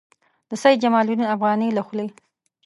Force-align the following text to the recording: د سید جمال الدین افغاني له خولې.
د 0.49 0.51
سید 0.63 0.77
جمال 0.83 1.05
الدین 1.09 1.29
افغاني 1.35 1.69
له 1.73 1.81
خولې. 1.87 2.07